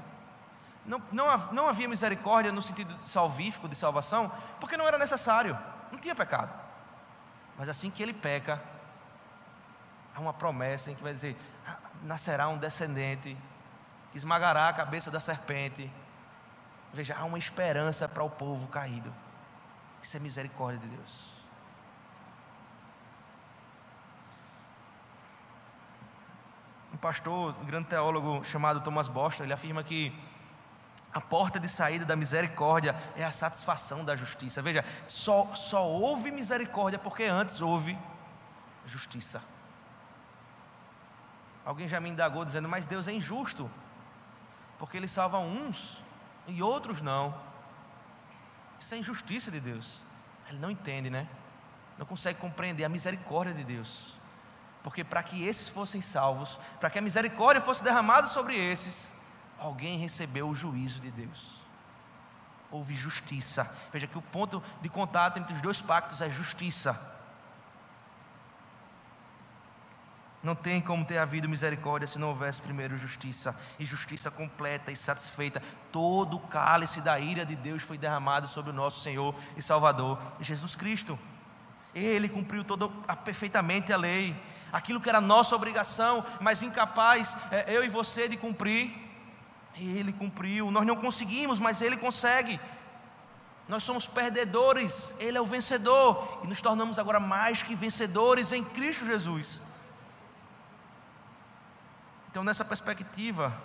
[0.86, 5.58] Não, não, não havia misericórdia no sentido salvífico de salvação, porque não era necessário,
[5.92, 6.54] não tinha pecado.
[7.58, 8.62] Mas assim que ele peca,
[10.16, 11.36] há uma promessa em que vai dizer:
[11.68, 13.36] ah, nascerá um descendente
[14.12, 15.92] que esmagará a cabeça da serpente.
[16.94, 19.14] Veja, há uma esperança para o povo caído.
[20.02, 21.39] Isso é misericórdia de Deus.
[27.02, 30.14] Pastor, um grande teólogo chamado Thomas Boston, ele afirma que
[31.14, 34.62] a porta de saída da misericórdia é a satisfação da justiça.
[34.62, 37.98] Veja, só, só houve misericórdia porque antes houve
[38.86, 39.42] justiça.
[41.66, 43.70] Alguém já me indagou dizendo, mas Deus é injusto,
[44.78, 45.98] porque Ele salva uns
[46.48, 47.36] e outros não.
[48.80, 50.00] Isso é injustiça de Deus.
[50.48, 51.28] Ele não entende, né?
[51.98, 54.19] Não consegue compreender a misericórdia de Deus.
[54.84, 59.12] Porque para que esses fossem salvos, para que a misericórdia fosse derramada sobre esses,
[59.58, 61.60] alguém recebeu o juízo de Deus.
[62.72, 63.76] Houve justiça.
[63.92, 67.18] Veja que o ponto de contato entre os dois pactos é justiça.
[70.42, 74.96] Não tem como ter havido misericórdia se não houvesse primeiro justiça, e justiça completa e
[74.96, 75.62] satisfeita.
[75.92, 80.18] Todo o cálice da ira de Deus foi derramado sobre o nosso Senhor e Salvador,
[80.40, 81.20] Jesus Cristo.
[81.94, 82.90] Ele cumpriu todo,
[83.26, 84.34] perfeitamente a lei,
[84.72, 88.94] aquilo que era nossa obrigação, mas incapaz, é, eu e você, de cumprir,
[89.76, 90.72] ele cumpriu.
[90.72, 92.60] Nós não conseguimos, mas ele consegue.
[93.68, 98.64] Nós somos perdedores, ele é o vencedor, e nos tornamos agora mais que vencedores em
[98.64, 99.62] Cristo Jesus.
[102.32, 103.56] Então, nessa perspectiva,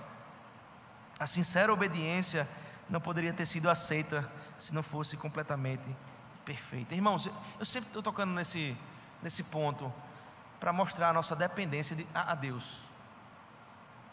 [1.19, 2.49] a sincera obediência
[2.89, 5.85] não poderia ter sido aceita se não fosse completamente
[6.45, 6.95] perfeita.
[6.95, 8.77] Irmãos, eu sempre estou tocando nesse,
[9.23, 9.93] nesse ponto
[10.61, 12.81] para mostrar a nossa dependência de, a, a Deus,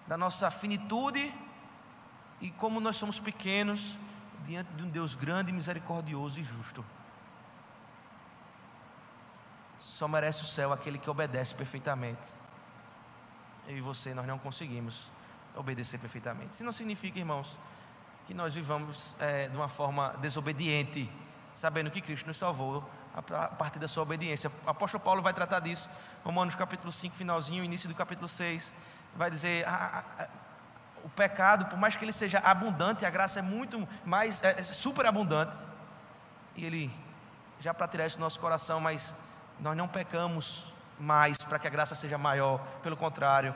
[0.07, 1.33] da nossa finitude
[2.39, 3.97] e como nós somos pequenos
[4.43, 6.83] diante de um Deus grande, misericordioso e justo.
[9.79, 12.41] Só merece o céu aquele que obedece perfeitamente
[13.67, 15.11] eu e você, nós não conseguimos
[15.55, 16.53] obedecer perfeitamente.
[16.53, 17.57] Isso não significa, irmãos,
[18.25, 21.09] que nós vivamos é, de uma forma desobediente,
[21.53, 24.51] sabendo que Cristo nos salvou a partir da sua obediência.
[24.65, 25.89] O apóstolo Paulo vai tratar disso,
[26.23, 28.73] Romanos capítulo 5, finalzinho, início do capítulo 6,
[29.15, 29.65] vai dizer:
[31.03, 34.63] o pecado, por mais que ele seja abundante, a graça é muito mais, é, é
[34.63, 35.57] super abundante,
[36.55, 36.91] e ele,
[37.59, 39.15] já para tirar isso do nosso coração, mas
[39.59, 42.59] nós não pecamos mais para que a graça seja maior.
[42.83, 43.55] Pelo contrário,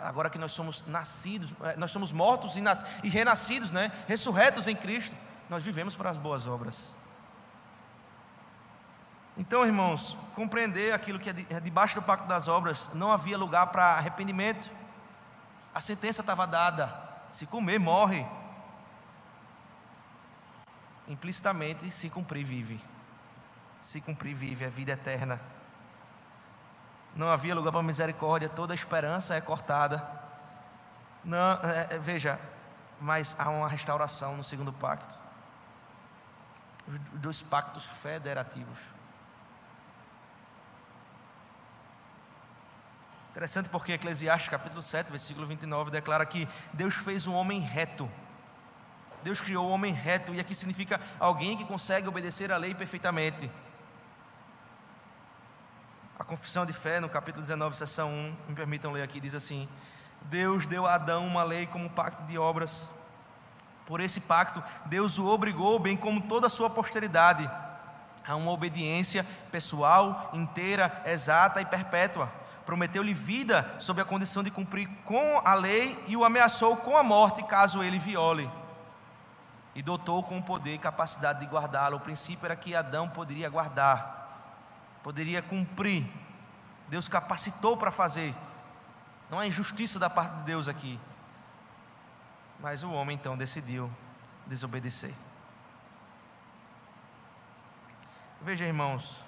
[0.00, 3.90] agora que nós somos nascidos, é, nós somos mortos e, nas, e renascidos, né?
[4.06, 5.14] ressurretos em Cristo,
[5.48, 6.92] nós vivemos para as boas obras.
[9.36, 13.68] Então, irmãos, compreender aquilo que é, é debaixo do pacto das obras, não havia lugar
[13.68, 14.70] para arrependimento.
[15.74, 16.92] A sentença estava dada:
[17.30, 18.26] se comer, morre.
[21.08, 22.80] Implicitamente, se cumprir, vive.
[23.80, 25.40] Se cumprir, vive, é vida eterna
[27.14, 30.06] não havia lugar para misericórdia, toda a esperança é cortada.
[31.24, 32.38] Não, é, é, veja,
[33.00, 35.18] mas há uma restauração no segundo pacto.
[36.86, 38.78] Os dois pactos federativos.
[43.32, 48.06] Interessante porque Eclesiastes capítulo 7, versículo 29 declara que Deus fez um homem reto.
[49.22, 52.74] Deus criou o um homem reto, e aqui significa alguém que consegue obedecer a lei
[52.74, 53.50] perfeitamente.
[56.18, 59.66] A confissão de fé, no capítulo 19, seção 1, me permitam ler aqui, diz assim:
[60.22, 62.86] Deus deu a Adão uma lei como pacto de obras.
[63.86, 67.50] Por esse pacto, Deus o obrigou, bem como toda a sua posteridade,
[68.28, 72.41] a uma obediência pessoal, inteira, exata e perpétua.
[72.64, 77.02] Prometeu-lhe vida sob a condição de cumprir com a lei e o ameaçou com a
[77.02, 78.50] morte caso ele viole.
[79.74, 81.96] E dotou com o poder e capacidade de guardá-lo.
[81.96, 84.22] O princípio era que Adão poderia guardar
[85.02, 86.06] poderia cumprir.
[86.88, 88.34] Deus capacitou para fazer.
[89.28, 90.98] Não há injustiça da parte de Deus aqui.
[92.60, 93.90] Mas o homem então decidiu
[94.46, 95.14] desobedecer.
[98.40, 99.24] Veja, irmãos,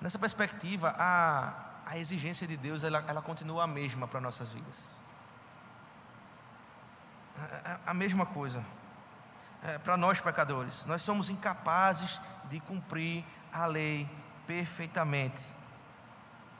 [0.00, 1.52] nessa perspectiva, a,
[1.86, 4.96] a exigência de Deus ela, ela continua a mesma para nossas vidas.
[7.64, 8.64] A, a, mesma coisa
[9.62, 10.84] é, para nós pecadores.
[10.86, 14.08] Nós somos incapazes de cumprir a lei
[14.46, 15.44] perfeitamente.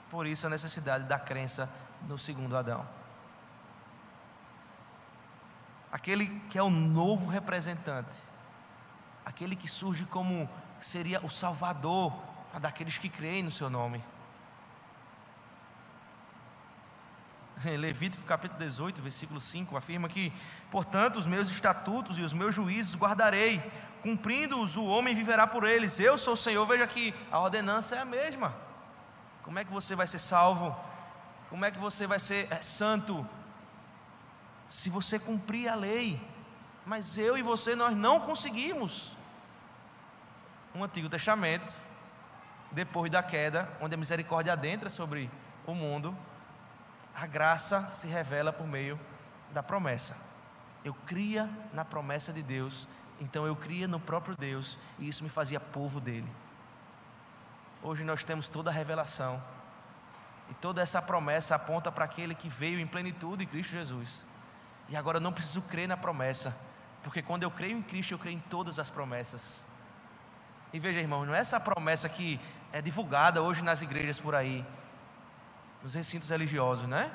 [0.09, 1.69] Por isso a necessidade da crença
[2.03, 2.87] no segundo Adão.
[5.91, 8.15] Aquele que é o novo representante,
[9.25, 12.13] aquele que surge como seria o salvador
[12.59, 14.03] daqueles que creem no seu nome.
[17.77, 20.31] Levítico capítulo 18, versículo 5 afirma que,
[20.69, 23.63] portanto, os meus estatutos e os meus juízos guardarei,
[24.01, 25.99] cumprindo-os o homem viverá por eles.
[25.99, 26.65] Eu sou o Senhor.
[26.65, 28.55] Veja que a ordenança é a mesma.
[29.43, 30.75] Como é que você vai ser salvo?
[31.49, 33.27] Como é que você vai ser é, santo?
[34.69, 36.21] Se você cumprir a lei.
[36.85, 39.15] Mas eu e você nós não conseguimos.
[40.75, 41.75] Um Antigo Testamento,
[42.71, 45.29] depois da queda, onde a misericórdia adentra sobre
[45.65, 46.15] o mundo,
[47.15, 48.99] a graça se revela por meio
[49.51, 50.17] da promessa.
[50.83, 52.87] Eu cria na promessa de Deus,
[53.19, 56.31] então eu cria no próprio Deus, e isso me fazia povo dele.
[57.81, 59.41] Hoje nós temos toda a revelação,
[60.49, 64.23] e toda essa promessa aponta para aquele que veio em plenitude em Cristo Jesus.
[64.87, 66.57] E agora eu não preciso crer na promessa,
[67.03, 69.65] porque quando eu creio em Cristo, eu creio em todas as promessas.
[70.73, 72.39] E veja, irmãos, não é essa promessa que
[72.73, 74.65] é divulgada hoje nas igrejas por aí,
[75.81, 77.11] nos recintos religiosos, né?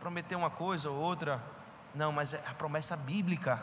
[0.00, 1.42] Prometer uma coisa ou outra.
[1.94, 3.62] Não, mas é a promessa bíblica.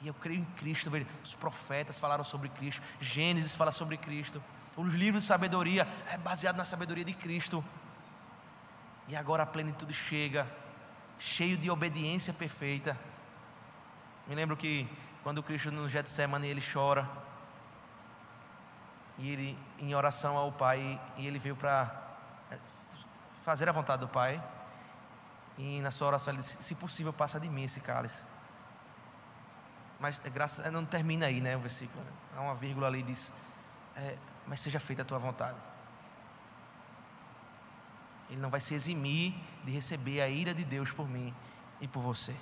[0.00, 0.90] E eu creio em Cristo.
[1.22, 2.82] Os profetas falaram sobre Cristo.
[3.00, 4.42] Gênesis fala sobre Cristo.
[4.76, 7.64] Os livros de sabedoria é baseado na sabedoria de Cristo.
[9.08, 10.46] E agora a plenitude chega,
[11.18, 12.98] cheio de obediência perfeita.
[14.26, 14.88] Me lembro que
[15.22, 17.08] quando Cristo no Getsemane ele chora,
[19.18, 22.02] e ele em oração ao Pai, e ele veio para
[23.40, 24.42] fazer a vontade do Pai.
[25.58, 28.24] E na sua oração ele disse: Se possível, passa de mim esse cálice.
[30.00, 31.56] Mas é graça, não termina aí, né?
[31.56, 32.02] O versículo.
[32.02, 32.10] Né?
[32.36, 33.32] Há uma vírgula ali diz:
[33.96, 35.58] é, Mas seja feita a tua vontade.
[38.30, 41.34] Ele não vai se eximir de receber a ira de Deus por mim
[41.80, 42.34] e por você.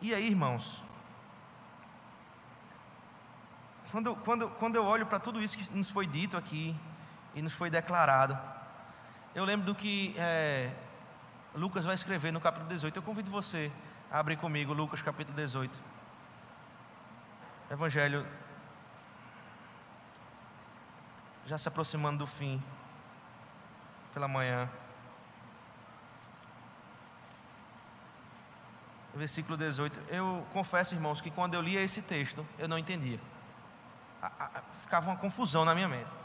[0.00, 0.84] E aí, irmãos,
[3.90, 6.76] quando, quando, quando eu olho para tudo isso que nos foi dito aqui
[7.34, 8.38] e nos foi declarado,
[9.34, 10.70] eu lembro do que é,
[11.54, 12.96] Lucas vai escrever no capítulo 18.
[12.96, 13.72] Eu convido você
[14.10, 15.80] a abrir comigo Lucas capítulo 18.
[17.70, 18.26] Evangelho
[21.46, 22.62] já se aproximando do fim,
[24.12, 24.68] pela manhã.
[29.14, 30.00] Versículo 18.
[30.10, 33.18] Eu confesso, irmãos, que quando eu lia esse texto, eu não entendia
[34.82, 36.18] ficava uma confusão na minha mente.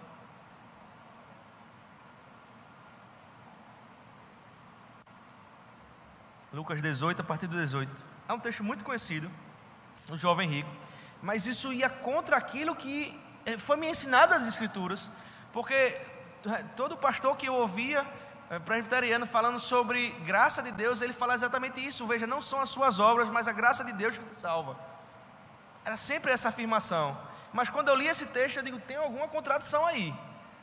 [6.54, 8.04] Lucas 18, a partir do 18.
[8.30, 9.30] É um texto muito conhecido,
[10.08, 10.70] o jovem rico,
[11.22, 15.10] mas isso ia contra aquilo que eh, foi me ensinado nas Escrituras,
[15.52, 18.06] porque eh, todo pastor que eu ouvia,
[18.52, 22.70] eh, presbiteriano, falando sobre graça de Deus, ele fala exatamente isso: veja, não são as
[22.70, 24.78] suas obras, mas a graça de Deus que te salva.
[25.84, 27.18] Era sempre essa afirmação.
[27.54, 30.14] Mas quando eu li esse texto, eu digo: tem alguma contradição aí,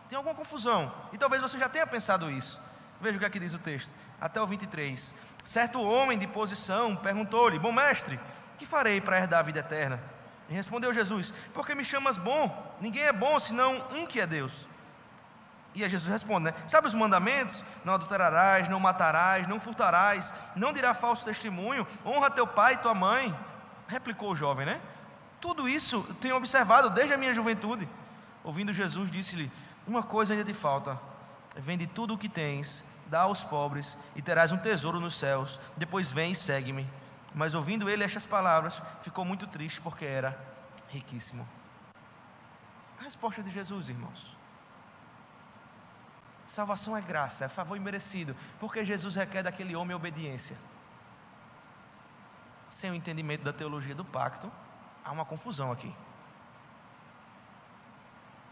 [0.08, 0.92] tem alguma confusão.
[1.12, 2.60] E talvez você já tenha pensado isso.
[3.00, 5.14] Veja o que aqui diz o texto, até o 23.
[5.44, 8.18] Certo homem de posição perguntou-lhe: Bom mestre,
[8.58, 10.00] que farei para herdar a vida eterna?
[10.48, 12.76] E respondeu Jesus: Porque me chamas bom?
[12.80, 14.66] Ninguém é bom senão um que é Deus.
[15.74, 16.54] E aí Jesus responde, né?
[16.66, 17.64] Sabe os mandamentos?
[17.84, 22.94] Não adulterarás, não matarás, não furtarás, não dirá falso testemunho, honra teu pai e tua
[22.94, 23.34] mãe.
[23.86, 24.80] Replicou o jovem, né?
[25.40, 27.88] Tudo isso tenho observado desde a minha juventude.
[28.44, 29.50] Ouvindo Jesus, disse-lhe:
[29.86, 31.00] Uma coisa ainda te falta.
[31.56, 35.58] Vende tudo o que tens, dá aos pobres, e terás um tesouro nos céus.
[35.76, 36.86] Depois vem e segue-me.
[37.34, 40.38] Mas ouvindo ele estas palavras, ficou muito triste porque era
[40.88, 41.48] riquíssimo.
[42.98, 44.36] A resposta de Jesus, irmãos.
[46.46, 50.56] Salvação é graça, é favor imerecido, porque Jesus requer daquele homem obediência.
[52.68, 54.50] Sem o entendimento da teologia do pacto,
[55.10, 55.92] há uma confusão aqui.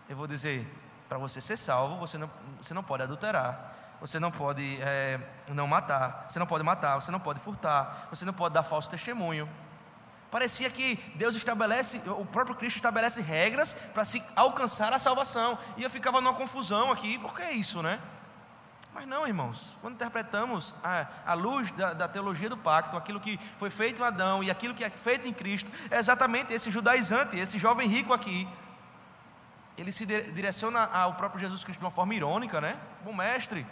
[0.08, 0.66] Eu vou dizer,
[1.08, 2.28] para você ser salvo, você não,
[2.60, 5.20] você não pode adulterar, você não pode é,
[5.52, 8.90] não matar, você não pode matar, você não pode furtar, você não pode dar falso
[8.90, 9.48] testemunho.
[10.32, 15.56] Parecia que Deus estabelece, o próprio Cristo estabelece regras para se alcançar a salvação.
[15.76, 18.00] E eu ficava numa confusão aqui, por que isso, né?
[18.98, 23.38] Mas não, irmãos, quando interpretamos a, a luz da, da, teologia do pacto, aquilo que
[23.56, 27.38] foi feito em Adão e aquilo que é feito em Cristo, é exatamente esse judaizante,
[27.38, 28.48] esse jovem rico aqui.
[29.76, 32.76] Ele se direciona ao próprio Jesus Cristo de uma forma irônica, né?
[33.04, 33.64] Bom mestre,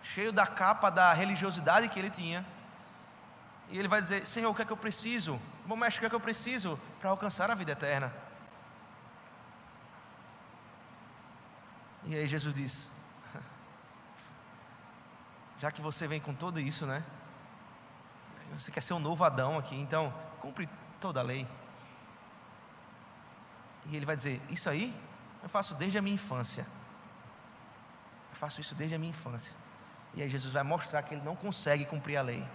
[0.00, 2.46] cheio da capa da religiosidade que ele tinha.
[3.68, 5.40] E ele vai dizer: Senhor, o que é que eu preciso?
[5.66, 8.14] Bom mestre, o que é que eu preciso para alcançar a vida eterna?
[12.04, 12.95] E aí Jesus diz:
[15.58, 17.02] Já que você vem com tudo isso, né?
[18.56, 20.68] Você quer ser um novo Adão aqui, então cumpre
[21.00, 21.46] toda a lei.
[23.86, 24.94] E ele vai dizer: Isso aí
[25.42, 26.66] eu faço desde a minha infância.
[28.30, 29.54] Eu faço isso desde a minha infância.
[30.14, 32.46] E aí Jesus vai mostrar que ele não consegue cumprir a lei.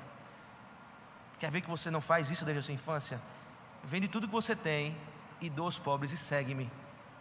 [1.39, 3.21] Quer ver que você não faz isso desde a sua infância?
[3.83, 4.95] Vende tudo que você tem
[5.39, 6.69] e doa aos pobres e segue-me.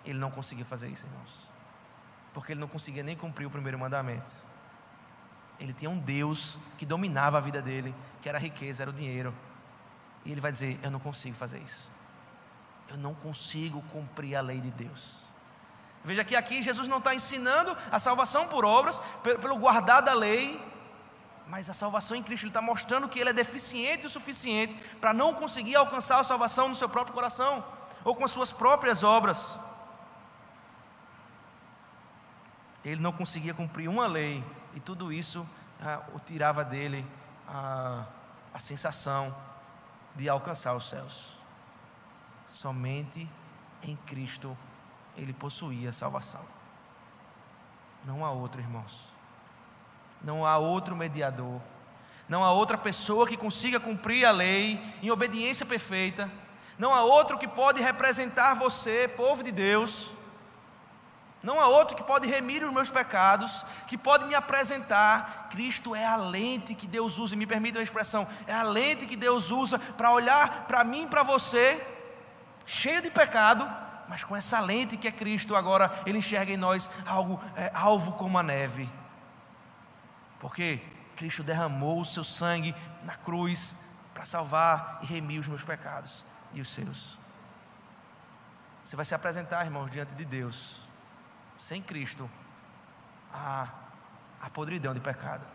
[0.05, 1.49] Ele não conseguia fazer isso, irmãos.
[2.35, 4.50] Porque ele não conseguia nem cumprir o primeiro mandamento.
[5.61, 8.95] Ele tinha um Deus que dominava a vida dele, que era a riqueza, era o
[8.95, 9.35] dinheiro.
[10.25, 11.89] E ele vai dizer: Eu não consigo fazer isso.
[12.89, 15.21] Eu não consigo cumprir a lei de Deus.
[16.03, 20.59] Veja que aqui Jesus não está ensinando a salvação por obras, pelo guardar da lei,
[21.47, 25.13] mas a salvação em Cristo, Ele está mostrando que Ele é deficiente o suficiente para
[25.13, 27.63] não conseguir alcançar a salvação no seu próprio coração,
[28.03, 29.59] ou com as suas próprias obras.
[32.83, 34.43] Ele não conseguia cumprir uma lei,
[34.75, 35.49] e tudo isso
[35.81, 37.07] ah, o tirava dele
[37.49, 38.05] a,
[38.53, 39.35] a sensação
[40.15, 41.39] de alcançar os céus.
[42.49, 43.29] Somente
[43.83, 44.57] em Cristo
[45.17, 46.45] ele possuía salvação.
[48.05, 49.11] Não há outro, irmãos.
[50.23, 51.61] Não há outro mediador.
[52.29, 56.31] Não há outra pessoa que consiga cumprir a lei em obediência perfeita.
[56.79, 60.13] Não há outro que pode representar você, povo de Deus.
[61.43, 65.49] Não há outro que pode remir os meus pecados, que pode me apresentar.
[65.51, 69.17] Cristo é a lente que Deus usa, me permita a expressão, é a lente que
[69.17, 71.83] Deus usa para olhar para mim e para você,
[72.67, 73.69] cheio de pecado,
[74.07, 78.13] mas com essa lente que é Cristo, agora Ele enxerga em nós algo é, alvo
[78.13, 78.89] como a neve.
[80.41, 80.81] Porque
[81.17, 83.75] Cristo derramou o seu sangue na cruz
[84.13, 86.23] para salvar e remir os meus pecados
[86.53, 87.19] e os seus.
[88.85, 90.90] Você vai se apresentar, irmãos, diante de Deus
[91.61, 92.29] sem Cristo,
[93.31, 93.69] a,
[94.41, 95.47] a podridão de pecado.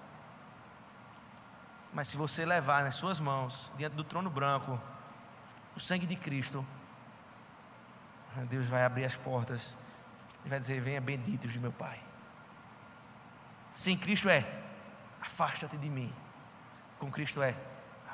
[1.91, 4.79] Mas se você levar nas suas mãos, diante do trono branco,
[5.75, 6.65] o sangue de Cristo,
[8.49, 9.75] Deus vai abrir as portas
[10.45, 11.99] e vai dizer: Venha benditos de meu Pai.
[13.73, 14.45] Sem Cristo é,
[15.19, 16.13] afasta-te de mim.
[16.99, 17.55] Com Cristo é,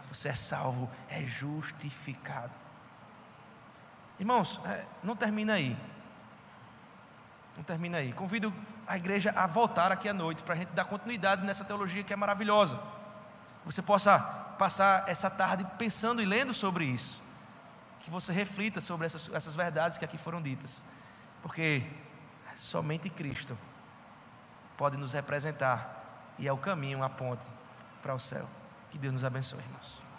[0.08, 2.54] você é salvo, é justificado.
[4.18, 5.76] Irmãos, é, não termina aí.
[7.56, 8.14] Não termina aí.
[8.14, 8.54] Convido
[8.88, 12.14] a igreja a voltar aqui à noite para a gente dar continuidade nessa teologia que
[12.14, 12.80] é maravilhosa.
[13.66, 14.20] Você possa
[14.58, 17.22] passar essa tarde pensando e lendo sobre isso.
[18.00, 20.82] Que você reflita sobre essas, essas verdades que aqui foram ditas.
[21.42, 21.86] Porque
[22.56, 23.58] somente Cristo
[24.78, 27.46] pode nos representar e é o caminho, a ponte
[28.02, 28.48] para o céu.
[28.90, 30.11] Que Deus nos abençoe, irmãos.